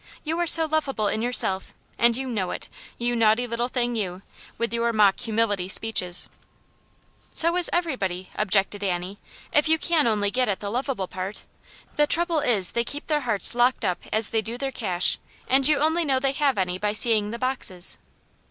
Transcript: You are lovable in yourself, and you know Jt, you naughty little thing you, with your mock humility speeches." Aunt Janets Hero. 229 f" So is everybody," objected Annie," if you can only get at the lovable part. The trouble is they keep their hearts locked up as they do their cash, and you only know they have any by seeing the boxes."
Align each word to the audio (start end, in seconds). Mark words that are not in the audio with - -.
You 0.23 0.39
are 0.39 0.47
lovable 0.65 1.07
in 1.07 1.21
yourself, 1.21 1.75
and 1.99 2.17
you 2.17 2.25
know 2.27 2.47
Jt, 2.47 2.69
you 2.97 3.15
naughty 3.15 3.45
little 3.45 3.67
thing 3.67 3.93
you, 3.95 4.23
with 4.57 4.73
your 4.73 4.91
mock 4.91 5.19
humility 5.19 5.69
speeches." 5.69 6.23
Aunt 6.23 6.25
Janets 7.35 7.41
Hero. 7.41 7.51
229 7.51 7.61
f" 7.61 7.65
So 7.67 7.67
is 7.67 7.69
everybody," 7.71 8.29
objected 8.35 8.83
Annie," 8.83 9.19
if 9.59 9.69
you 9.69 9.77
can 9.77 10.07
only 10.07 10.31
get 10.31 10.49
at 10.49 10.59
the 10.59 10.71
lovable 10.71 11.07
part. 11.07 11.43
The 11.97 12.07
trouble 12.07 12.39
is 12.39 12.71
they 12.71 12.83
keep 12.83 13.05
their 13.05 13.21
hearts 13.21 13.53
locked 13.53 13.85
up 13.85 13.99
as 14.11 14.31
they 14.31 14.41
do 14.41 14.57
their 14.57 14.71
cash, 14.71 15.19
and 15.47 15.67
you 15.67 15.77
only 15.77 16.03
know 16.03 16.17
they 16.17 16.31
have 16.31 16.57
any 16.57 16.79
by 16.79 16.93
seeing 16.93 17.29
the 17.29 17.37
boxes." 17.37 17.99